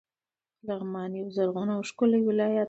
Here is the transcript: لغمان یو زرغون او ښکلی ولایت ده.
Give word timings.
لغمان 0.67 1.11
یو 1.19 1.27
زرغون 1.35 1.69
او 1.75 1.81
ښکلی 1.89 2.19
ولایت 2.27 2.53
ده. 2.53 2.59